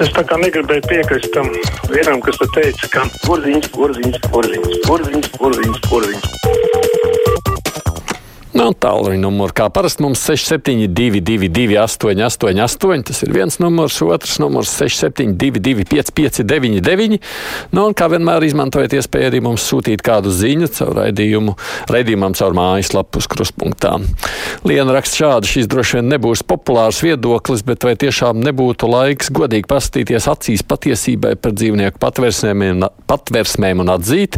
Es 0.00 0.08
tā 0.16 0.22
kā 0.24 0.38
negribēju 0.40 0.86
piekrist 0.88 1.28
tam 1.34 1.50
vienam, 1.92 2.22
kas 2.24 2.40
te 2.40 2.48
teica, 2.56 2.88
ka 2.94 3.04
porziņš, 3.26 3.68
porziņš, 3.76 4.20
porziņš, 4.32 4.82
porziņš, 4.88 5.32
porziņš, 5.36 5.88
porziņš. 5.90 6.39
Nav 8.60 8.74
tālruņa 8.76 9.22
numurs. 9.22 9.54
Kā 9.56 9.70
parasti 9.72 10.04
mums 10.04 10.20
6722, 10.20 11.78
888, 11.80 13.06
tas 13.08 13.22
ir 13.24 13.32
viens 13.32 13.56
numurs, 13.62 13.96
otrs 14.04 14.36
numurs 14.42 14.74
672, 14.76 15.86
559, 15.88 17.16
nu, 17.72 17.86
un 17.86 17.96
kā 17.96 18.10
vienmēr 18.12 18.44
izmantojiet 18.44 18.98
iespēju 18.98 19.30
arī 19.30 19.40
mums 19.46 19.64
sūtīt 19.64 20.04
kādu 20.04 20.34
ziņu 20.36 20.68
caur 20.76 20.92
raidījumu, 20.98 21.56
raidījumam 21.88 22.36
caur 22.36 22.58
mājaslapu 22.58 23.24
uz 23.24 23.30
kruspunktā. 23.32 23.94
Liena 24.68 24.92
raksta 24.98 25.22
šādi, 25.22 25.54
šis 25.54 25.72
droši 25.72 26.00
vien 26.02 26.12
nebūs 26.12 26.44
populārs 26.44 27.00
viedoklis, 27.06 27.64
bet 27.64 27.88
vai 27.88 27.96
tiešām 27.96 28.44
nebūtu 28.44 28.92
laiks 28.92 29.32
godīgi 29.40 29.72
pastīties 29.72 30.28
acīs 30.28 30.68
patiesībai 30.68 31.38
par 31.40 31.56
dzīvnieku 31.56 31.96
patversmēm 32.04 33.86
un 33.86 33.96
atzīt, 33.96 34.36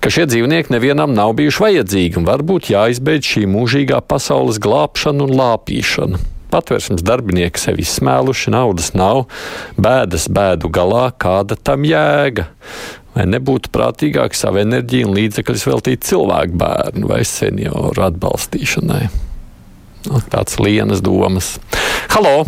ka 0.00 0.10
šie 0.12 0.26
dzīvnieki 0.30 0.72
nevienam 0.72 1.12
nav 1.14 1.34
bijuši 1.38 1.64
vajadzīgi 1.64 2.20
un 2.20 2.28
varbūt 2.28 2.70
jāizbeidz 2.72 3.34
šī 3.34 3.46
mūžīgā 3.50 4.00
pasaules 4.08 4.60
glābšana 4.62 5.26
un 5.26 5.34
lāpīšana. 5.36 6.20
Patvērsmes 6.50 7.04
darbinieki 7.06 7.60
sevi 7.62 7.84
izsmēluši, 7.84 8.50
naudas 8.50 8.90
nav, 8.98 9.26
bēdas 9.78 10.26
bēdu 10.32 10.70
galā, 10.74 11.10
kāda 11.14 11.54
tam 11.54 11.84
jēga. 11.86 12.48
Vai 13.14 13.26
nebūtu 13.26 13.70
prātīgāk 13.74 14.34
savu 14.38 14.62
enerģiju 14.62 15.10
un 15.10 15.16
līdzekļus 15.18 15.66
veltīt 15.66 16.06
cilvēku 16.06 16.58
bērnu 16.58 17.10
vai 17.10 17.20
senioru 17.26 18.06
atbalstīšanai? 18.06 19.04
Nu, 20.08 20.24
tāds 20.32 20.58
lienas 20.62 21.04
domas. 21.04 21.58
Halo! 22.14 22.46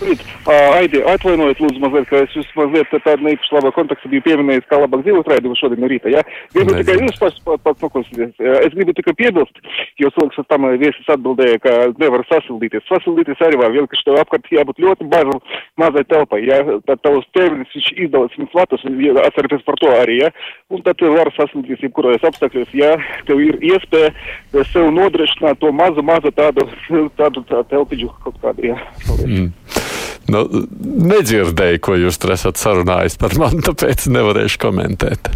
Labrīt. 0.00 0.22
Uh, 0.48 0.78
Aidi, 0.78 1.00
atvainojiet, 1.04 1.58
lūdzu, 1.60 1.80
mazliet, 1.82 2.06
ka 2.08 2.22
es 2.24 2.32
jūs 2.32 2.48
mazliet 2.56 2.88
tādu 3.04 3.26
neīpaši 3.26 3.52
labā 3.52 3.70
kontekstu 3.76 4.08
biju 4.08 4.24
pieminējis, 4.24 4.66
kā 4.70 4.78
labāk 4.80 5.02
dzīvot 5.04 5.28
raidījumu 5.28 5.56
šodien 5.58 5.82
no 5.82 5.90
rīta. 5.90 6.08
Ja? 6.08 6.22
Gribu 6.54 6.78
tikai 6.78 6.94
jūs 7.02 7.18
pats 7.20 7.42
pats 7.44 7.84
noklausīties. 7.84 8.32
Es 8.40 8.76
gribu 8.76 8.94
tikai 8.96 9.12
piebilst, 9.18 9.60
jo 10.00 10.08
cilvēks 10.16 10.40
tam 10.48 10.64
viesis 10.80 11.10
atbildēja, 11.12 11.60
ka 11.60 11.74
nevar 12.00 12.24
sasildīties. 12.30 12.86
Sasildīties 12.88 13.44
arī 13.44 13.60
var, 13.60 13.74
vienkārši 13.76 14.06
tev 14.06 14.20
apkārt 14.22 14.48
jābūt 14.56 14.80
ļoti 14.86 15.08
mazu, 15.10 15.36
mazai 15.82 16.06
telpai. 16.08 16.40
Ja? 16.48 16.62
Tad 16.88 17.04
tavs 17.04 17.28
ķermenis 17.36 17.76
viņš 17.76 17.92
izdala 18.06 18.32
100 18.38 18.48
vatus, 18.56 18.88
atcerieties 19.26 19.68
par 19.68 19.80
to 19.84 19.92
arī. 19.98 20.22
Ja? 20.22 20.32
Un 20.72 20.84
tad 20.86 20.96
tu 20.96 21.12
vari 21.12 21.34
sasildīties 21.36 21.84
jebkuros 21.90 22.24
apstākļos, 22.30 22.72
ja 22.80 22.94
tev 23.28 23.44
ir 23.44 23.60
iespēja 23.74 24.64
sev 24.72 24.88
nodrošināt 24.96 25.60
to 25.60 25.74
mazu, 25.76 26.00
mazu 26.00 26.32
tādu, 26.32 26.64
tādu 27.20 27.44
tā 27.52 27.60
telpiņu 27.68 28.12
kaut 28.24 28.40
kādu. 28.40 28.72
Ja? 28.72 28.80
Mm. 29.20 29.50
Nu, 30.30 30.46
nedzirdēju, 31.10 31.82
ko 31.82 31.96
jūs 31.98 32.20
tur 32.20 32.34
esat 32.36 32.60
sarunājis 32.60 33.18
par 33.20 33.36
mani, 33.40 33.62
tāpēc 33.68 34.08
nevarēšu 34.12 34.60
komentēt. 34.62 35.32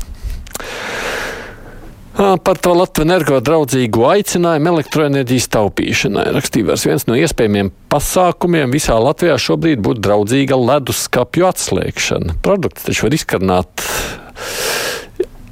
Par 2.15 2.59
to 2.63 2.73
Latvijas 2.79 3.03
energo 3.03 3.41
draudzīgu 3.43 4.05
aicinājumu 4.07 4.71
elektroenerģijas 4.71 5.49
taupīšanai 5.51 6.29
rakstīja 6.37 6.77
viens 6.87 7.09
no 7.09 7.17
iespējamiem 7.19 7.73
pasākumiem 7.91 8.71
visā 8.71 8.95
Latvijā 9.03 9.35
šobrīd 9.43 9.83
būtu 9.83 10.05
draudzīga 10.05 10.55
leduskapju 10.61 11.49
atslēgšana. 11.49 12.37
Produkts 12.47 12.87
taču 12.87 13.09
var 13.09 13.19
izkarnāt 13.19 13.83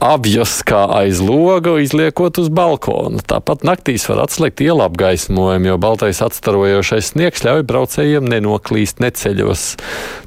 avjas 0.03 0.59
kā 0.67 0.83
aiz 0.99 1.21
loga, 1.23 1.77
izliekot 1.81 2.41
uz 2.43 2.49
balkona. 2.53 3.23
Tāpat 3.29 3.63
naktīs 3.67 4.05
var 4.11 4.25
atslēgt 4.25 4.63
ielu 4.65 4.83
apgaismojumu, 4.85 5.71
jo 5.71 5.79
baltais 5.83 6.23
atstarojošais 6.25 7.13
sniegs 7.13 7.45
ļauj 7.47 7.63
braucējiem 7.69 8.27
nenoklīst 8.33 9.03
neceļos. 9.05 9.65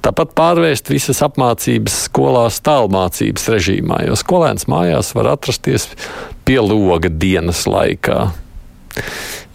Tāpat 0.05 0.33
pārvērst 0.37 0.91
visas 0.93 1.21
apmācības 1.25 1.99
skolās 2.07 2.61
tālmācības 2.65 3.51
režīmā, 3.57 4.05
jo 4.07 4.17
skolēns 4.19 4.69
mājās 4.71 5.11
var 5.17 5.33
atrasties 5.35 5.89
pie 6.47 6.61
loga 6.63 7.11
dienas 7.11 7.65
laikā. 7.67 8.29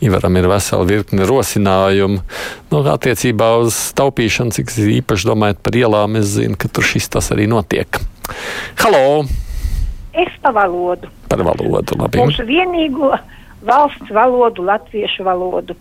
Ivaram 0.05 0.37
ir 0.37 0.49
vesela 0.49 0.84
virkne 0.89 1.27
rosinājumu. 1.28 2.22
Nu, 2.72 2.81
attiecībā 2.93 3.53
uz 3.61 3.77
taupīšanu, 3.97 4.53
cik 4.56 4.72
īpaši 5.00 5.28
domājat 5.28 5.61
par 5.65 5.77
ielām, 5.77 6.16
es 6.21 6.33
zinu, 6.37 6.56
ka 6.61 6.72
tur 6.72 6.89
šis 6.89 7.09
tas 7.12 7.33
arī 7.37 7.49
notiek. 7.49 8.00
Halo! 8.81 9.25
Es 10.12 10.32
pa 10.43 10.50
valodu. 10.50 11.09
Par 11.31 11.43
valodu, 11.47 11.98
labi. 11.98 12.19
Mūsu 12.19 12.47
vienīgo 12.48 13.12
valsts 13.66 14.10
valodu, 14.15 14.65
latviešu 14.66 15.25
valodu. 15.26 15.76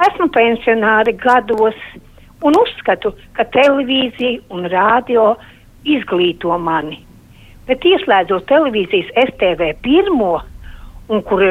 Esmu 0.00 0.30
pensionāri 0.34 1.14
gados 1.20 1.76
un 2.42 2.56
uzskatu, 2.56 3.12
ka 3.36 3.44
televīzija 3.52 4.40
un 4.50 4.66
rādio 4.72 5.34
izglīto 5.84 6.56
mani. 6.58 6.98
Bet 7.68 7.84
ieslēdzot 7.86 8.48
televīzijas 8.50 9.12
STV 9.28 9.74
pirmo, 9.84 10.40
un 11.10 11.22
kur 11.26 11.44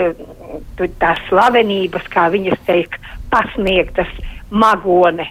tās 1.00 1.22
slavenības, 1.30 2.10
kā 2.12 2.28
viņas 2.34 2.66
teikt, 2.68 3.00
pasniegtas 3.32 4.12
magone, 4.50 5.30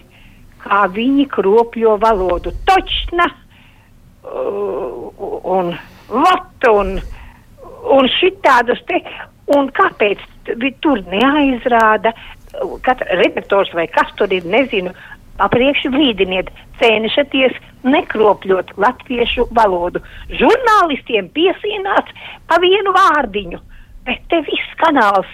kā 0.62 0.86
viņi 0.94 1.26
kropļo 1.34 1.98
valodu. 2.00 2.54
Točna! 2.68 3.28
Uh, 4.28 5.08
un 5.48 5.72
vat 6.08 6.68
un, 6.70 6.96
un 7.96 8.10
šitādus 8.18 8.80
te, 8.88 9.00
un 9.56 9.70
kāpēc 9.76 10.24
tur 10.82 11.02
neaizrāda, 11.12 12.14
katra 12.84 13.20
redaktors 13.20 13.72
vai 13.76 13.86
kas 13.92 14.10
tur 14.16 14.32
ir, 14.32 14.46
nezinu, 14.48 14.92
apriekš 15.44 15.86
brīdiniet, 15.94 16.50
cenšaties 16.80 17.56
nekropļot 17.86 18.74
latviešu 18.80 19.48
valodu. 19.54 20.02
Žurnālistiem 20.40 21.30
piesīnāts 21.34 22.14
pa 22.48 22.58
vienu 22.62 22.94
vārdiņu, 22.96 23.60
bet 24.08 24.24
te 24.32 24.42
viss 24.48 24.78
kanāls, 24.82 25.30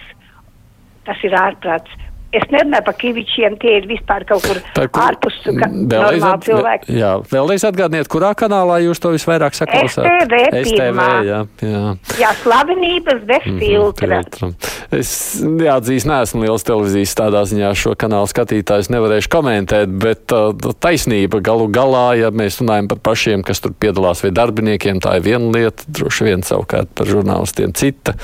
tas 1.09 1.21
ir 1.25 1.37
ārprāts. 1.39 2.04
Es 2.35 2.47
nerunāju 2.51 2.85
par 2.89 2.95
kivičiem, 2.99 3.55
tie 3.63 3.77
ir 3.79 3.85
vispār 3.87 4.25
kaut 4.27 4.43
kur 4.43 4.59
Tā, 4.75 4.87
kur, 4.89 5.03
ārpus 5.05 5.37
vēlreiz, 5.47 6.25
at, 6.27 6.43
cilvēki. 6.49 6.97
jā, 6.99 7.13
vēlreiz 7.31 7.65
atgādniet, 7.69 8.09
kurā 8.11 8.33
kanālā 8.39 8.81
jūs 8.83 8.99
to 9.03 9.13
visvairāk 9.15 9.55
saklausāt? 9.55 10.03
STV 10.03 10.41
STV, 10.65 11.07
jā, 11.29 11.41
jā. 11.63 11.83
Jā, 12.19 12.33
slavenības 12.43 13.23
bez 13.29 13.47
Mhm, 13.47 13.59
filtra. 13.63 14.21
filtra. 14.35 14.51
Es 14.95 15.13
jāatzīst, 15.43 16.07
neesmu 16.11 16.43
liels 16.45 16.65
televīzijas 16.67 17.15
tādā 17.19 17.45
ziņā 17.51 17.71
šo 17.79 17.95
kanālu 17.99 18.27
skatītājs, 18.31 18.91
nevarēšu 18.95 19.31
komentēt, 19.33 19.95
bet 20.03 20.33
uh, 20.35 20.53
taisnība 20.81 21.41
galu 21.45 21.69
galā, 21.69 22.17
ja 22.19 22.31
mēs 22.35 22.59
runājam 22.63 22.89
par 22.89 22.99
pašiem, 23.13 23.43
kas 23.47 23.61
tur 23.65 23.73
piedalās 23.79 24.23
vai 24.27 24.31
darbiniekiem, 24.35 25.01
tā 25.05 25.17
ir 25.19 25.23
viena 25.27 25.51
lieta, 25.55 25.87
droši 25.89 26.25
vien 26.31 26.43
savukārt 26.47 26.91
par 26.95 27.07
žurnālistiem 27.07 27.73
cita. 27.75 28.15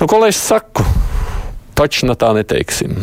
Nu, 0.00 0.06
ko 0.08 0.18
lai 0.24 0.32
es 0.32 0.40
saku? 0.40 0.82
Taču 1.78 2.08
tā 2.18 2.32
neteiksim. 2.36 2.98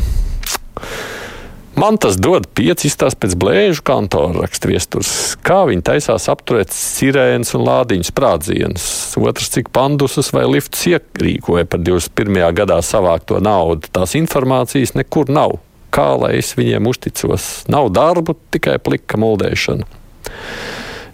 Man 1.80 1.96
tas 1.96 2.18
dod 2.20 2.50
pieci 2.58 2.90
izstāst 2.90 3.16
pēc 3.22 3.38
blēžu 3.40 3.84
kantora 3.88 4.42
raksta 4.42 4.68
viesturs. 4.68 5.12
Kā 5.46 5.62
viņi 5.70 5.86
taisās 5.88 6.26
apturēt 6.32 6.74
sirēnas 6.76 7.54
un 7.56 7.64
lādiņu 7.64 8.08
sprādzienus. 8.10 8.88
Otrs, 9.22 9.48
cik 9.54 9.70
pandusas 9.72 10.34
vai 10.36 10.44
liftus 10.50 10.84
ierīkoja 10.92 11.70
par 11.72 11.80
21. 11.86 12.42
gadā 12.58 12.82
savākto 12.84 13.40
naudu. 13.40 13.88
Tās 13.96 14.18
informācijas 14.20 14.98
nekur 15.00 15.32
nav. 15.32 15.62
Kā 15.96 16.10
lai 16.20 16.36
es 16.42 16.52
viņiem 16.60 16.90
uzticos? 16.92 17.48
Nav 17.72 17.94
darbu, 17.96 18.36
tikai 18.52 18.76
plika 18.84 19.22
muldēšana. 19.22 19.99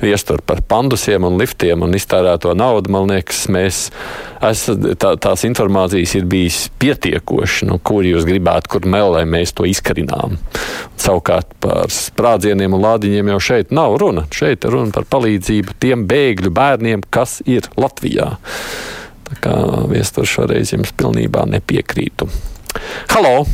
Viestur 0.02 0.42
par 0.44 0.60
pandusiem 0.68 1.24
un 1.24 1.38
liftiem 1.40 1.86
un 1.86 1.96
iztērēto 1.96 2.52
naudu, 2.58 2.92
man 2.92 3.08
liekas, 3.08 3.46
mēs, 3.52 3.78
es, 4.44 4.66
tā, 5.00 5.14
tās 5.22 5.46
informācijas 5.48 6.18
ir 6.20 6.28
bijis 6.30 6.66
pietiekoši, 6.82 7.70
nu, 7.70 7.80
kur 7.80 8.04
jūs 8.04 8.28
gribētu, 8.28 8.74
kur 8.76 8.90
melē 8.92 9.24
mēs 9.30 9.56
to 9.56 9.68
izkarinām. 9.70 10.36
Savukārt 11.00 11.56
par 11.64 11.94
sprādzieniem 11.94 12.76
un 12.76 12.84
lādiņiem 12.84 13.32
jau 13.36 13.40
šeit 13.50 13.72
nav 13.76 13.96
runa. 14.02 14.26
Šeit 14.36 14.68
runa 14.68 14.92
par 14.96 15.08
palīdzību 15.16 15.80
tiem 15.80 16.04
bēgļu 16.10 16.52
bērniem, 16.56 17.06
kas 17.10 17.40
ir 17.48 17.70
Latvijā. 17.80 18.34
Tā 19.26 19.40
kā 19.42 19.56
viestur 19.90 20.28
šoreiz 20.30 20.76
jums 20.76 20.92
pilnībā 20.98 21.48
nepiekrītu. 21.56 22.28
Halo! 23.16 23.46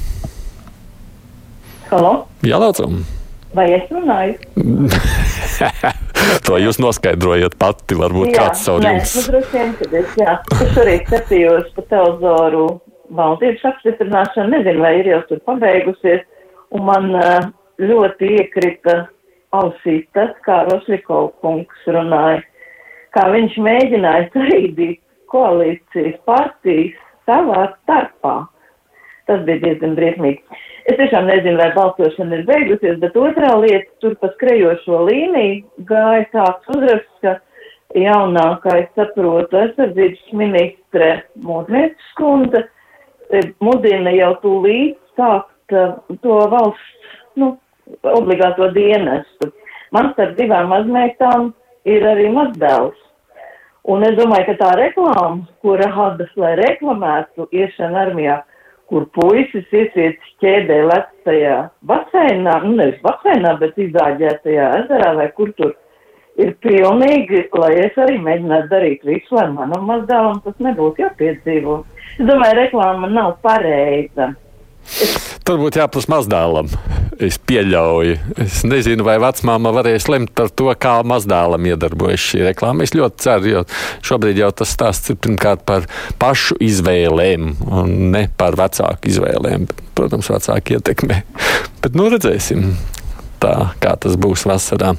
Halo? 1.92 2.14
Jā, 2.48 2.58
lūdzam! 2.60 3.04
Vai 3.54 3.68
es 3.76 3.90
runāju? 3.92 4.40
to 6.46 6.60
jūs 6.62 6.80
noskaidrojat 6.82 7.58
pati, 7.62 7.98
varbūt 8.00 8.32
jā, 8.32 8.36
kāds 8.38 8.66
caur 8.68 8.84
nē, 8.84 8.94
jums. 8.98 9.16
Nu, 9.18 9.24
droši 9.32 9.56
vien, 9.56 9.74
kad 9.80 9.96
es, 10.02 10.14
jā, 10.20 10.36
es 10.66 10.80
arī 10.84 10.96
skatījos 11.06 11.72
pa 11.78 11.86
televizoru 11.94 12.66
valdības 13.18 13.66
apstiprināšanu, 13.72 14.54
nezinu, 14.56 14.84
vai 14.84 14.94
ir 15.02 15.12
jau 15.12 15.22
tur 15.30 15.42
pabeigusies, 15.48 16.24
un 16.72 16.86
man 16.88 17.10
uh, 17.18 17.50
ļoti 17.82 18.32
iekrita 18.40 18.98
ausīs 19.56 20.06
tas, 20.16 20.32
kā 20.46 20.64
Roslikov 20.70 21.34
kungs 21.44 21.88
runāja, 21.92 22.42
kā 23.16 23.28
viņš 23.34 23.58
mēģināja 23.66 24.30
saīdīt 24.36 25.02
koalīcijas 25.32 26.20
partijas 26.28 26.98
savā 27.28 27.68
starpā. 27.82 28.36
Tas 29.30 29.46
bija 29.48 29.62
diezgan 29.66 29.96
briesmīgi. 30.00 30.62
Es 30.90 30.98
tiešām 30.98 31.28
nezinu, 31.30 31.60
vai 31.62 31.70
balsošana 31.76 32.40
ir 32.40 32.46
beigusies, 32.48 32.98
bet 33.04 33.18
otrā 33.20 33.52
lieta, 33.62 33.90
tur 34.02 34.16
pa 34.22 34.32
skrejošo 34.34 35.04
līniju 35.12 35.86
gāja 35.90 36.26
tāds 36.34 36.72
uzraksts, 36.74 37.18
ka 37.22 37.36
jaunā, 37.98 38.48
kā 38.64 38.78
es 38.82 38.90
saprotu, 38.98 39.60
aizsardzības 39.62 40.32
ministre 40.40 41.12
Mūrnieces 41.46 42.12
skundze 42.16 42.64
e, 43.30 43.44
mudina 43.62 44.14
jau 44.16 44.32
tūlīt 44.42 44.98
sākt 45.20 45.76
uh, 45.76 45.98
to 46.24 46.38
valsts, 46.52 47.18
nu, 47.38 47.54
obligāto 48.08 48.72
dienestu. 48.76 49.52
Man 49.92 50.14
starp 50.14 50.38
divām 50.38 50.72
mazmeitām 50.72 51.52
ir 51.86 52.06
arī 52.08 52.30
mazdēls. 52.34 52.98
Un 53.92 54.06
es 54.06 54.14
domāju, 54.18 54.52
ka 54.52 54.58
tā 54.60 54.72
reklāma, 54.78 55.42
ko 55.62 55.76
rāda, 55.80 56.28
lai 56.38 56.54
reklamētu 56.60 57.48
iešanu 57.50 57.98
armijā, 58.04 58.38
kur 58.92 59.06
puisis 59.16 59.70
iesiet 59.72 60.20
ķēdē 60.44 60.82
lectajā 60.90 61.58
baseinā, 61.88 62.58
nu 62.66 62.76
nevis 62.76 63.00
baseinā, 63.06 63.56
bet 63.62 63.80
izdāģētajā 63.80 64.68
ezerā 64.82 65.14
vai 65.20 65.30
kur 65.38 65.54
tur 65.60 65.72
ir 66.42 66.54
pilnīgi, 66.64 67.46
lai 67.62 67.72
es 67.86 67.98
arī 68.04 68.20
mēģinātu 68.26 68.72
darīt 68.72 69.08
visu, 69.08 69.36
lai 69.38 69.48
manam 69.56 69.88
mazdēlam 69.88 70.44
tas 70.46 70.60
nebūtu 70.64 71.06
jāpiedzīvo. 71.06 71.82
Es 72.18 72.28
domāju, 72.28 72.60
reklāma 72.60 73.12
nav 73.12 73.38
pareiza. 73.46 74.34
Es... 74.84 75.21
Tur 75.52 75.60
būtu 75.60 75.82
jāprasa 75.82 76.08
mazdēlam. 76.08 76.70
Es 77.20 77.36
pieļauju. 77.44 78.14
Es 78.40 78.62
nezinu, 78.64 79.04
vai 79.04 79.18
vecmāma 79.20 79.74
varēs 79.76 80.06
lemt 80.08 80.30
par 80.38 80.48
to, 80.56 80.70
kā 80.80 80.94
mazdēlam 81.04 81.66
iedarbojas 81.68 82.24
šī 82.24 82.46
reklāma. 82.46 82.86
Es 82.88 82.94
ļoti 82.96 83.20
ceru, 83.26 83.50
jo 83.50 83.64
šobrīd 84.08 84.40
jau 84.40 84.48
tas 84.56 84.72
stāsts 84.72 85.12
ir 85.12 85.18
pirmkārt 85.20 85.66
par 85.68 85.90
pašu 86.24 86.56
izvēlēm 86.64 87.50
un 87.68 87.92
ne 88.14 88.24
par 88.40 88.56
vecāku 88.62 89.12
izvēlēm. 89.12 89.68
Protams, 90.00 90.32
vecāki 90.32 90.80
ietekmē. 90.80 91.20
Bet 91.84 92.00
nu 92.00 92.08
redzēsim, 92.16 92.70
tā, 93.44 93.58
kā 93.84 93.98
tas 94.00 94.16
būs 94.16 94.48
vasarā. 94.48 94.96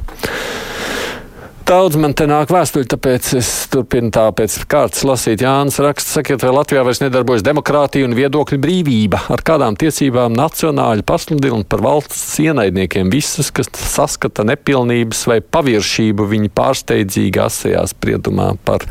Daudz 1.62 1.94
man 2.00 2.11
te 2.17 2.25
nāk 2.26 2.50
vēstuļi, 2.50 2.88
tāpēc 2.91 3.26
es 3.38 3.49
turpinu 3.70 4.11
tā 4.14 4.25
pēc 4.35 4.55
kārtas 4.70 5.05
lasīt. 5.06 5.44
Jānis 5.44 5.76
raksta, 5.85 6.17
sakiet, 6.19 6.43
vai 6.43 6.50
Latvijā 6.56 6.82
vairs 6.82 6.99
nedarbojas 7.03 7.44
demokrātija 7.47 8.09
un 8.09 8.17
viedokļu 8.19 8.59
brīvība? 8.62 9.20
Ar 9.31 9.44
kādām 9.47 9.76
tiesībām 9.79 10.35
nacionāļi 10.35 11.05
pasludina 11.06 11.61
par 11.69 11.85
valsts 11.85 12.41
ienaidniekiem 12.43 13.12
visas, 13.12 13.53
kas 13.55 13.70
saskata 13.79 14.47
nepilnības 14.49 15.23
vai 15.31 15.38
paviršību 15.44 16.26
viņa 16.32 16.50
pārsteidzīgi 16.59 17.44
asajā 17.44 17.85
spriedumā 17.93 18.49
par 18.67 18.88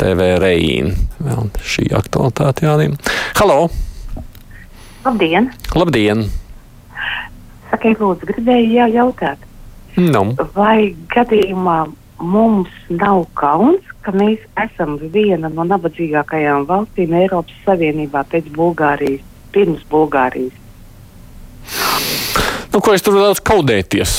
TV 0.00 0.32
Reīnu. 0.42 0.96
Vēl 1.22 1.54
šī 1.62 1.86
aktualitāte 2.00 2.66
Jānim. 2.66 2.98
Halo! 3.38 3.68
Labdien! 5.06 5.52
Labdien! 5.78 6.26
Sakiet, 7.70 8.02
lūdzu, 8.02 8.32
gribēju 8.34 8.76
jau 8.80 8.90
jautāt. 8.96 9.51
Nu. 9.96 10.24
Vai 10.56 10.94
gadījumā 11.12 11.84
mums 12.22 12.72
nav 12.88 13.26
kauns, 13.38 13.84
ka 14.02 14.14
mēs 14.16 14.40
esam 14.64 14.96
viena 15.12 15.50
no 15.52 15.66
nabadzīgākajām 15.68 16.66
valstīm 16.70 17.14
Eiropas 17.18 17.60
Savienībā 17.66 18.24
pēc 18.30 18.48
Bulgārijas, 18.54 19.24
pirms 19.54 19.84
Bulgārijas? 19.90 20.58
Nu, 22.72 22.80
ko 22.80 22.94
es 22.96 23.04
tur 23.04 23.18
daudz 23.20 23.42
kaudēties? 23.44 24.12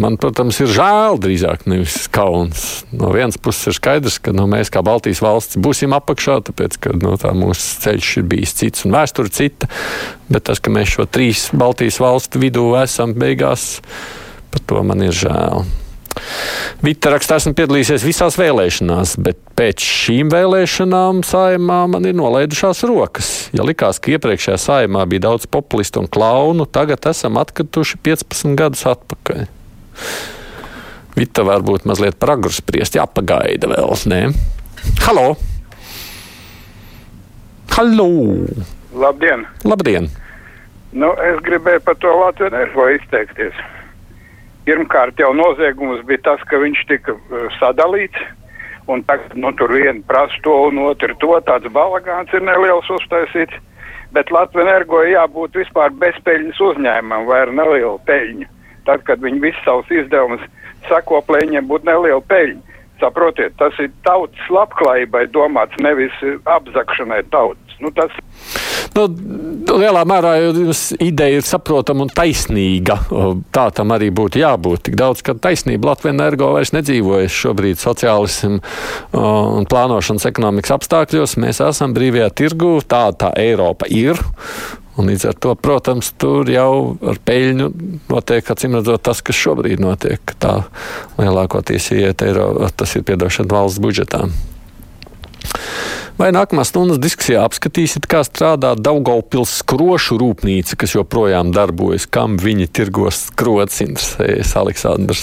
Man, 0.00 0.18
protams, 0.20 0.58
ir 0.60 0.68
žēl 0.68 1.16
drīzāk 1.20 1.62
nevis 1.70 2.10
kauns. 2.12 2.82
No 2.92 3.08
vienas 3.14 3.40
puses 3.40 3.70
ir 3.70 3.76
skaidrs, 3.78 4.18
ka 4.20 4.34
nu, 4.36 4.44
mēs 4.52 4.68
kā 4.72 4.82
Baltijas 4.84 5.22
valsts 5.24 5.56
būsim 5.56 5.96
apakšā, 5.96 6.42
tāpēc, 6.50 6.76
ka 6.76 6.92
nu, 7.00 7.14
tā 7.20 7.32
mūsu 7.36 7.80
ceļš 7.86 8.10
ir 8.20 8.26
bijis 8.28 8.52
cits 8.58 8.84
un 8.84 8.92
vēsture 8.98 9.32
cita. 9.32 9.70
Bet 10.28 10.44
tas, 10.50 10.60
ka 10.60 10.72
mēs 10.74 10.92
šo 10.92 11.08
trīs 11.08 11.46
Baltijas 11.56 12.02
valstu 12.04 12.42
vidū 12.44 12.66
esam 12.82 13.16
beigās, 13.16 13.80
Par 14.50 14.66
to 14.66 14.82
man 14.86 15.06
ir 15.06 15.14
žēl. 15.14 15.64
Vita 16.80 17.10
rakstā 17.12 17.36
esmu 17.38 17.52
piedalījies 17.58 18.04
visās 18.06 18.36
vēlēšanās, 18.40 19.14
bet 19.22 19.38
pēc 19.58 19.84
šīm 19.84 20.30
vēlēšanām 20.32 21.20
saimā 21.26 21.82
man 21.92 22.08
ir 22.08 22.16
nolaidušās 22.18 22.82
rokas. 22.88 23.30
Ja 23.56 23.66
likās, 23.66 24.00
ka 24.00 24.14
iepriekšējā 24.16 24.56
saimā 24.60 25.04
bija 25.10 25.28
daudz 25.28 25.46
populistu 25.50 26.02
un 26.02 26.08
klaunu, 26.10 26.66
tagad 26.66 27.06
esam 27.10 27.38
atkrituši 27.40 28.00
15 28.06 28.56
gadus 28.58 28.86
atpakaļ. 28.90 29.44
Vita 31.18 31.44
varbūt 31.44 31.84
mazliet 31.90 32.16
par 32.20 32.36
agru 32.38 32.52
spriest, 32.54 32.96
jāpagaida 32.96 33.68
vēl, 33.70 33.92
ne? 34.08 34.22
Halo! 35.04 35.34
Halo! 37.76 38.08
Labdien! 38.96 39.44
Labdien! 39.68 40.08
Nu, 40.96 41.12
es 41.22 41.38
gribēju 41.46 41.84
par 41.86 42.00
to 42.02 42.14
Latviju 42.18 42.50
energo 42.50 42.88
izteikties. 42.96 43.60
Pirmkārt, 44.70 45.18
jau 45.18 45.32
noziegums 45.34 46.04
bija 46.06 46.20
tas, 46.28 46.42
ka 46.46 46.60
viņš 46.62 46.84
tika 46.86 47.16
uh, 47.16 47.48
sadalīts. 47.58 48.20
Un 48.90 49.02
tagad 49.06 49.34
nu, 49.34 49.50
tur 49.58 49.72
viena 49.74 49.98
prasa 50.06 50.38
to 50.44 50.54
un 50.68 50.78
otru 50.84 51.16
to. 51.18 51.32
Tāds 51.48 51.66
balagāns 51.74 52.30
ir 52.34 52.44
neliels 52.46 52.86
uztaisīts. 52.94 53.58
Bet 54.14 54.30
Latvijas 54.30 54.68
energo 54.68 55.02
jābūt 55.06 55.58
vispār 55.58 55.90
bezpeļņas 55.98 56.62
uzņēmumam 56.68 57.26
vai 57.26 57.42
ar 57.48 57.52
nelielu 57.54 57.98
peļņu. 58.06 58.46
Tad, 58.86 59.02
kad 59.10 59.26
viņi 59.26 59.42
visus 59.42 59.66
savus 59.66 59.90
izdevumus 59.90 60.46
sakoplē, 60.86 61.42
viņiem 61.48 61.66
būtu 61.70 61.90
neliela 61.90 62.22
peļņa. 62.30 62.78
Saprotiet, 63.02 63.58
tas 63.58 63.74
ir 63.82 63.90
tautas 64.06 64.54
labklājībai 64.54 65.26
domāts, 65.34 65.82
nevis 65.82 66.14
apzakšanai 66.46 67.24
tautas. 67.34 67.78
Nu, 67.82 67.90
tas 67.96 68.14
Nu, 68.96 69.06
lielā 69.80 70.02
mērā 70.08 70.32
ideja 70.98 71.40
ir 71.40 71.46
saprotama 71.46 72.04
un 72.06 72.12
taisnīga. 72.14 72.96
Tā 73.54 73.66
tam 73.76 73.94
arī 73.94 74.10
būtu 74.14 74.42
jābūt. 74.42 74.86
Tik 74.88 74.98
daudz, 75.00 75.24
ka 75.26 75.36
taisnība 75.38 75.92
Latvijas 75.92 76.16
energo 76.16 76.50
vairs 76.56 76.74
nedzīvojas 76.76 77.38
šobrīd 77.42 77.80
sociālismu 77.80 78.60
un 79.20 79.70
plānošanas 79.70 80.28
ekonomikas 80.30 80.74
apstākļos. 80.78 81.38
Mēs 81.42 81.62
esam 81.64 81.94
brīvajā 81.96 82.30
tirgu, 82.42 82.76
tā 82.86 83.08
tā 83.16 83.32
Eiropa 83.40 83.88
ir. 83.90 84.20
Un 85.00 85.08
līdz 85.08 85.30
ar 85.30 85.36
to, 85.40 85.54
protams, 85.56 86.10
tur 86.20 86.48
jau 86.50 86.98
ar 87.08 87.20
peļņu 87.24 87.68
notiek, 88.10 88.50
acīm 88.52 88.74
redzot, 88.76 89.00
tas, 89.06 89.22
kas 89.24 89.38
šobrīd 89.38 89.80
notiek. 89.80 90.34
Tā 90.42 90.58
lielākoties 91.16 91.92
iet 91.96 92.24
eiro, 92.26 92.50
tas 92.76 92.96
ir 92.98 93.06
piedošana 93.08 93.54
valsts 93.54 93.80
budžetām. 93.80 94.34
Vai 96.20 96.34
nākamā 96.36 96.66
stundas 96.68 96.98
diskusijā 97.00 97.40
apskatīsiet, 97.48 98.04
kā 98.04 98.18
strādā 98.26 98.74
Daugaupils 98.76 99.54
skrošu 99.62 100.18
rūpnīca, 100.20 100.76
kas 100.82 100.92
joprojām 100.92 101.48
darbojas, 101.56 102.04
kam 102.12 102.34
viņi 102.36 102.66
tirgos 102.76 103.22
skrots, 103.30 103.78
interesējas 103.80 104.50
Aleksandrs. 104.60 105.22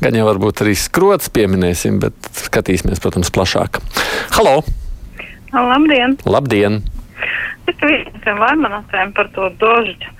Gan 0.00 0.16
jau 0.16 0.24
varbūt 0.30 0.62
arī 0.64 0.72
skrots 0.80 1.28
pieminēsim, 1.36 1.98
bet 2.00 2.30
skatīsimies, 2.46 3.02
protams, 3.04 3.28
plašāk. 3.34 3.76
Halo! 4.38 4.62
Labdien! 5.52 6.16
Labdien! 6.24 6.78
Es 7.68 7.76
vienam 7.82 8.40
vaimanātēm 8.40 9.12
par 9.18 9.28
to 9.36 9.50
dožģu. 9.60 10.14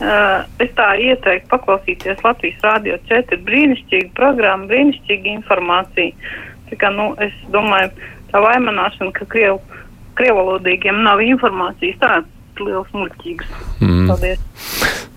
Uh, 0.00 0.46
es 0.64 0.72
tā 0.78 0.94
ieteiktu 0.96 1.50
paklausīties 1.50 2.24
Latvijas 2.24 2.64
Rādio 2.64 2.96
4. 3.10 3.36
brīnišķīga 3.44 4.08
programma, 4.16 4.70
brīnišķīga 4.72 5.34
informācija. 5.34 6.16
Tā 6.70 6.80
kā, 6.80 6.88
nu, 6.96 7.10
es 7.20 7.36
domāju, 7.52 7.92
tā 8.32 8.42
vaimanāšana, 8.44 9.12
ka 9.16 9.26
krievu, 9.30 9.60
krievalodīgiem 10.18 11.02
nav 11.06 11.22
informācijas, 11.24 11.98
tāds 12.02 12.64
liels 12.64 12.90
muļķīgs. 12.94 13.52
Mm. 13.80 14.06
Paldies! 14.10 14.46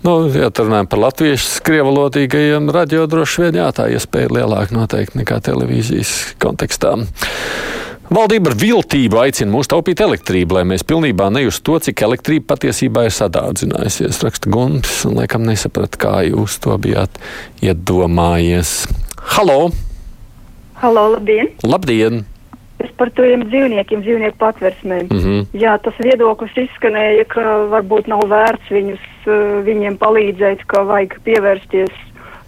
Nu, 0.04 0.18
ja 0.36 0.50
runājam 0.52 0.88
par 0.92 1.00
latviešu 1.00 1.62
krievalodīgajiem 1.64 2.68
radio, 2.74 3.06
droši 3.08 3.46
vien 3.46 3.62
jā, 3.62 3.70
tā 3.72 3.88
iespēja 3.92 4.28
ir 4.28 4.34
lielāka 4.40 4.76
noteikti 4.76 5.22
nekā 5.22 5.40
televīzijas 5.46 6.34
kontekstā. 6.42 6.92
Valdība 8.12 8.52
ar 8.52 8.56
viltību 8.60 9.16
aicina 9.22 9.48
mūs 9.48 9.70
taupīt 9.72 10.02
elektrību, 10.04 10.58
lai 10.58 10.66
mēs 10.68 10.84
pilnībā 10.84 11.30
nejustu 11.32 11.64
to, 11.70 11.78
cik 11.86 12.02
elektrība 12.04 12.52
patiesībā 12.52 13.06
ir 13.08 13.16
sadārdzinājusies. 13.16 14.20
Raksta 14.26 14.52
Guntis, 14.52 15.00
un 15.08 15.16
laikam 15.22 15.48
nesaprat, 15.48 15.96
kā 15.96 16.18
jūs 16.28 16.58
to 16.60 16.76
bijāt 16.84 17.16
iedomājies. 17.64 18.76
Halo! 19.38 19.72
Halo, 20.84 21.08
labdien! 21.16 21.54
Labdien! 21.64 22.24
Es 22.82 22.90
par 22.98 23.10
tiem 23.14 23.44
dzīvniekiem, 23.46 24.02
dzīvnieku 24.02 24.38
patversmēm. 24.40 25.06
Mm 25.06 25.20
-hmm. 25.24 25.44
Jā, 25.54 25.76
tas 25.82 25.94
viedoklis 26.02 26.56
izskanēja, 26.58 27.24
ka 27.30 27.42
varbūt 27.70 28.08
nav 28.10 28.24
vērts 28.30 28.70
viņus, 28.70 29.04
eh, 29.26 29.62
viņiem 29.68 29.98
palīdzēt, 29.98 30.64
ka 30.66 30.82
vajag 30.82 31.14
pievērsties, 31.24 31.92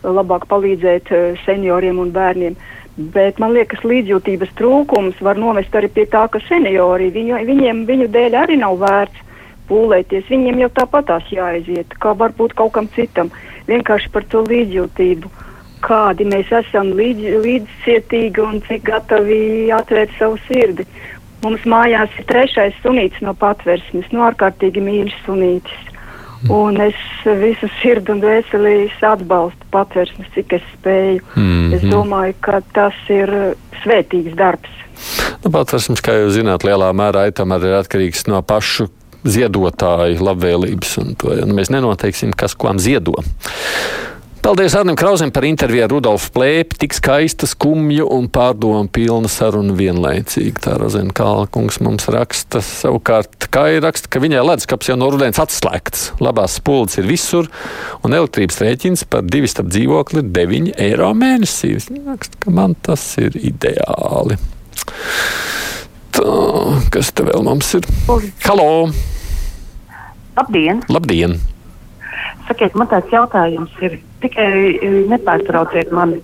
labāk 0.02 0.46
palīdzēt 0.50 1.12
eh, 1.12 1.38
senioriem 1.46 1.98
un 1.98 2.10
bērniem. 2.10 2.56
Bet 2.96 3.38
man 3.38 3.52
liekas, 3.52 3.84
līdzjūtības 3.84 4.54
trūkums 4.58 5.20
var 5.20 5.36
novest 5.36 5.74
arī 5.74 5.88
pie 5.88 6.06
tā, 6.06 6.28
ka 6.28 6.40
seniori 6.48 7.10
viņu, 7.10 7.44
viņiem, 7.46 7.86
viņu 7.86 8.06
dēļ 8.08 8.32
arī 8.34 8.56
nav 8.56 8.78
vērts 8.78 9.18
pūlēties. 9.68 10.30
Viņiem 10.30 10.58
jau 10.58 10.68
tāpatās 10.68 11.22
jāaiziet, 11.30 11.86
kā 12.00 12.16
varbūt 12.16 12.54
kaut 12.54 12.72
kam 12.72 12.88
citam. 12.88 13.30
Vienkārši 13.68 14.10
par 14.12 14.24
to 14.24 14.42
līdzjūtību. 14.42 15.26
Uh, 15.26 15.55
kādi 15.84 16.26
mēs 16.28 16.52
esam 16.52 16.92
līdz, 16.96 17.40
līdzcietīgi 17.44 18.42
un 18.42 18.60
cik 18.68 18.86
gatavi 18.88 19.72
atvērt 19.74 20.14
savu 20.18 20.38
sirdi. 20.46 20.86
Mums 21.44 21.66
mājās 21.68 22.10
ir 22.18 22.26
trešais 22.30 22.78
sunīts 22.82 23.20
no 23.22 23.34
patversmes, 23.36 24.08
no 24.12 24.24
ārkārtīgi 24.30 24.82
mīļš 24.82 25.18
sunītis. 25.26 25.92
Un 26.52 26.76
es 26.80 26.98
visu 27.40 27.68
sirdi 27.80 28.12
un 28.12 28.20
dvēselī 28.22 28.90
atbalstu 29.04 29.68
patversmes, 29.72 30.28
cik 30.34 30.52
es 30.58 30.66
spēju. 30.74 31.22
Mm 31.34 31.42
-hmm. 31.42 31.74
Es 31.74 31.82
domāju, 31.82 32.34
ka 32.40 32.60
tas 32.72 32.94
ir 33.08 33.56
svētīgs 33.82 34.36
darbs. 34.36 34.70
Nu, 35.44 35.50
patversmes, 35.50 36.00
kā 36.00 36.12
jūs 36.12 36.36
zināt, 36.38 36.64
lielā 36.64 36.92
mērā 36.92 37.26
tomēr 37.32 37.64
ir 37.64 37.74
atkarīgs 37.80 38.26
no 38.28 38.42
pašu 38.42 38.88
ziedotāju 39.24 40.22
labvēlības. 40.22 40.98
To, 41.18 41.34
ja 41.34 41.46
mēs 41.46 41.70
nenoteiksim, 41.70 42.32
kas 42.36 42.54
kam 42.54 42.78
ziedo. 42.78 43.12
Paldies 44.46 44.76
Arnim 44.78 44.94
Krausam 44.94 45.32
par 45.34 45.42
interviju 45.42 45.82
ar 45.82 45.90
Rudolfu 45.90 46.28
Plēpi. 46.36 46.76
Tik 46.78 46.92
skaista, 46.94 47.48
skumja 47.50 48.04
un 48.14 48.28
pārdomu 48.30 48.86
pilna 48.94 49.26
saruna 49.26 49.74
vienlaicīgi. 49.74 50.52
Tā 50.62 50.76
Rozena 50.78 51.10
Kalkungs 51.18 51.80
mums 51.82 52.06
raksta 52.14 52.60
savukārt, 52.62 53.48
kā 53.50 53.64
ir 53.74 53.82
raksta, 53.82 54.06
ka 54.06 54.22
viņai 54.22 54.44
leduskaps 54.46 54.92
jau 54.92 54.94
no 55.00 55.08
rudens 55.10 55.40
atslēgts. 55.42 56.04
Labās 56.22 56.60
spuldzes 56.60 57.00
ir 57.02 57.08
visur, 57.10 57.50
un 58.06 58.14
elektrības 58.14 58.60
rēķins 58.62 59.02
par 59.10 59.26
divu 59.26 59.50
starp 59.50 59.74
dzīvokli 59.74 60.22
ir 60.22 60.30
9 60.38 60.70
eiro 60.86 61.10
mēnesī. 61.18 61.72
Viņa 61.88 62.04
raksta, 62.12 62.38
ka 62.46 62.54
man 62.54 62.78
tas 62.86 63.08
ir 63.18 63.34
ideāli. 63.42 64.38
Tā, 66.14 66.38
kas 66.94 67.10
te 67.10 67.26
vēl 67.26 67.42
mums 67.50 67.74
ir? 67.82 67.90
Halo! 68.46 68.70
Labdien! 70.38 70.86
Labdien! 70.86 71.38
Sakiet, 72.46 72.76
man 72.78 72.88
tāds 72.90 73.10
jautājums 73.10 73.72
ir 73.82 73.98
tikai 74.22 74.50
e, 74.76 74.90
nepārtrauciet 75.10 75.90
mani. 75.94 76.20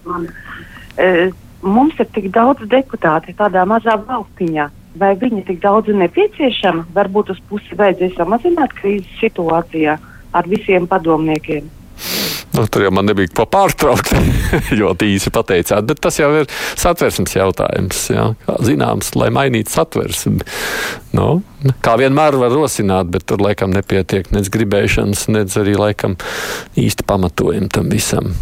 E, 0.99 1.31
mums 1.63 1.99
ir 1.99 2.09
tik 2.15 2.31
daudz 2.35 2.63
deputāti 2.71 3.35
tādā 3.39 3.67
mazā 3.67 3.97
valstiņā. 4.07 4.69
Vai 5.01 5.13
viņi 5.17 5.47
tik 5.49 5.63
daudz 5.63 5.89
ir 5.89 5.99
nepieciešami? 6.03 6.85
Varbūt 6.95 7.33
uz 7.33 7.41
pusi 7.49 7.79
vajadzēs 7.79 8.19
samazināt 8.19 8.75
krīzes 8.79 9.21
situācijā 9.23 9.97
ar 10.33 10.49
visiem 10.49 10.87
padomniekiem. 10.89 11.71
Nu, 12.53 12.67
tur 12.69 12.85
jau 12.85 12.91
man 12.93 13.07
nebija 13.09 13.31
ko 13.33 13.47
pārtraukt, 13.49 14.13
ļoti 14.81 15.09
īsi 15.15 15.33
pateicāt, 15.33 15.87
bet 15.89 16.03
tas 16.05 16.19
jau 16.21 16.29
ir 16.43 16.51
satversmes 16.77 17.33
jautājums. 17.33 18.03
Jā. 18.13 18.27
Kā 18.45 18.59
zināms, 18.67 19.15
lai 19.17 19.31
mainītu 19.33 19.73
satversmi. 19.73 20.45
Nu, 21.17 21.41
kā 21.85 21.97
vienmēr 22.01 22.37
var 22.41 22.53
rosināt, 22.53 23.09
bet 23.13 23.25
tur 23.29 23.41
laikam 23.41 23.73
nepietiek 23.73 24.29
nec 24.37 24.51
gribēšanas, 24.53 25.27
nec 25.33 25.57
arī 25.61 25.79
laikam 25.81 26.19
īsti 26.77 27.09
pamatojumi 27.09 27.73
tam 27.73 27.89
visam. 27.93 28.35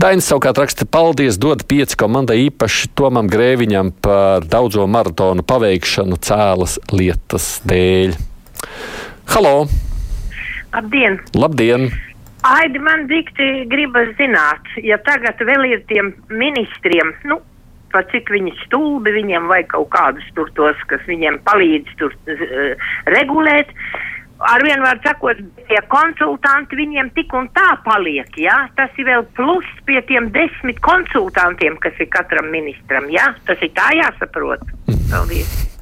Dainis 0.00 0.28
savukārt 0.28 0.60
raksta, 0.60 0.84
paldies, 0.84 1.40
dod 1.40 1.64
pieci 1.68 1.96
komandai 1.98 2.38
īpaši 2.44 2.92
Tomam 2.96 3.28
Grēviņam 3.30 3.94
par 4.04 4.44
daudzo 4.48 4.84
maratonu 4.84 5.44
paveikšanu 5.48 6.20
cēlas 6.28 6.76
lietas 6.92 7.56
dēļ. 7.68 8.14
Halo! 9.32 9.56
Labdien! 10.76 11.18
Labdien! 11.34 11.90
Aidi, 12.46 12.80
man 12.80 13.04
dikti 13.10 13.46
gribas 13.68 14.14
zināt, 14.16 14.68
ja 14.80 14.96
tagad 15.04 15.40
vēl 15.44 15.66
ir 15.68 15.82
tiem 15.90 16.14
ministriem, 16.32 17.12
nu, 17.28 17.36
pa 17.92 18.00
cik 18.12 18.30
viņi 18.32 18.54
stulbi, 18.62 19.12
viņiem 19.18 19.48
vajag 19.50 19.68
kaut 19.74 19.90
kādus 19.92 20.30
tur 20.36 20.48
tos, 20.56 20.78
kas 20.88 21.04
viņiem 21.10 21.40
palīdz 21.44 21.98
tur 22.00 22.14
uh, 22.14 22.86
regulēt. 23.12 23.74
Arvien 24.40 24.80
var 24.80 24.96
sakot, 25.04 25.36
tie 25.68 25.80
konsultanti 25.92 26.78
viņiem 26.78 27.10
tik 27.12 27.34
un 27.36 27.50
tā 27.52 27.74
paliek, 27.84 28.30
jā, 28.40 28.48
ja? 28.48 28.70
tas 28.78 28.94
ir 28.96 29.10
vēl 29.10 29.26
plus 29.36 29.68
pie 29.84 30.00
tiem 30.08 30.30
desmit 30.32 30.80
konsultantiem, 30.86 31.76
kas 31.84 32.00
ir 32.00 32.08
katram 32.14 32.48
ministram, 32.54 33.10
jā, 33.12 33.26
ja? 33.34 33.34
tas 33.50 33.60
ir 33.60 33.74
tā 33.76 33.90
jāsaprot. 34.00 34.64
Paldies! 35.12 35.79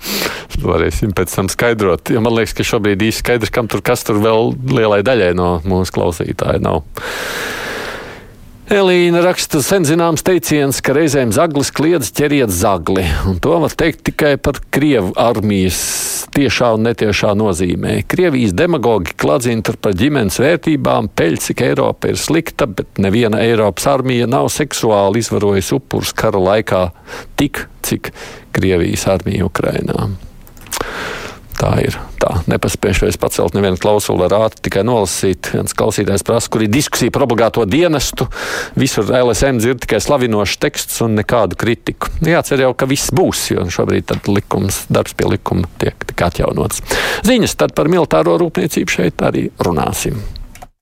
Varēsim 0.58 1.12
pēc 1.14 1.34
tam 1.36 1.50
skaidrot. 1.52 2.10
Jo 2.10 2.22
man 2.24 2.34
liekas, 2.34 2.56
ka 2.58 2.66
šobrīd 2.66 3.04
īsti 3.08 3.22
skaidrs, 3.22 3.54
kam 3.54 3.70
tur 3.70 3.84
kas 3.84 4.02
tur 4.06 4.18
vēl 4.22 4.54
lielai 4.74 5.04
daļai 5.06 5.30
no 5.38 5.50
mūsu 5.68 5.94
klausītāju 5.98 6.64
nav. 6.64 6.82
Elīna 8.68 9.22
raksta 9.24 9.62
sen 9.64 9.86
zināms 9.88 10.20
teiciens, 10.20 10.82
ka 10.84 10.92
reizēm 10.92 11.30
zaglis 11.32 11.70
kliedz 11.72 12.10
ķeriet 12.12 12.52
zagli, 12.52 13.00
un 13.24 13.38
to 13.40 13.54
var 13.62 13.72
teikt 13.72 14.02
tikai 14.10 14.34
par 14.44 14.58
Krievu 14.76 15.14
armijas 15.16 15.78
tiešā 16.36 16.74
un 16.76 16.84
netiešā 16.84 17.30
nozīmē. 17.40 17.94
Krievijas 18.12 18.52
demagogi 18.52 19.16
kladzina 19.16 19.64
tur 19.64 19.78
par 19.80 19.96
ģimenes 19.96 20.36
vērtībām, 20.44 21.08
peļ, 21.16 21.38
cik 21.46 21.64
Eiropa 21.64 22.12
ir 22.12 22.20
slikta, 22.20 22.68
bet 22.68 23.00
neviena 23.00 23.40
Eiropas 23.40 23.88
armija 23.88 24.28
nav 24.28 24.50
seksuāli 24.52 25.24
izvarojusi 25.24 25.78
upurus 25.78 26.12
kara 26.12 26.44
laikā 26.50 26.84
tik, 27.40 27.64
cik 27.88 28.12
Krievijas 28.52 29.08
armija 29.08 29.48
Ukrainā. 29.48 30.10
Tā 31.58 31.72
ir. 31.82 31.96
Tā 32.22 32.36
nepaspējuši 32.50 33.02
vairs 33.04 33.18
pacelt 33.18 33.56
nevienu 33.56 33.78
klausuli 33.82 34.22
ar 34.26 34.34
ātri, 34.36 34.62
tikai 34.68 34.84
nolasīt. 34.86 35.50
Viens 35.56 35.74
klausītājs 35.78 36.24
prasa, 36.26 36.50
kur 36.54 36.62
ir 36.62 36.70
diskusija 36.70 37.14
par 37.14 37.26
obligāto 37.26 37.64
dienestu. 37.66 38.28
Visur 38.78 39.10
LSM 39.10 39.58
dzird 39.58 39.82
tikai 39.82 40.00
slavinošs 40.02 40.58
teksts 40.62 41.02
un 41.06 41.18
nekādu 41.18 41.58
kritiku. 41.58 42.12
Jācer 42.22 42.62
jau, 42.62 42.72
ka 42.78 42.86
viss 42.90 43.10
būs, 43.14 43.48
jo 43.56 43.66
šobrīd 43.74 44.14
likums, 44.30 44.84
darbs 44.92 45.18
pie 45.18 45.30
likuma 45.34 45.70
tiek 45.82 46.10
atjaunots. 46.28 46.82
Ziņas 47.26 47.58
tad 47.58 47.74
par 47.78 47.90
militāro 47.90 48.38
rūpniecību 48.38 48.98
šeit 48.98 49.26
arī 49.26 49.48
runāsim. 49.58 50.37